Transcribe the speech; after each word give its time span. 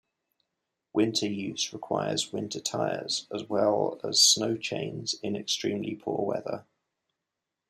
Winter 0.93 1.27
use 1.27 1.71
requires 1.73 2.33
winter 2.33 2.59
tires, 2.59 3.27
as 3.31 3.47
well 3.47 3.99
as 4.03 4.19
snow 4.19 4.57
chains 4.57 5.13
in 5.21 5.35
extremely 5.35 5.93
poor 5.93 6.25
weather. 6.25 6.65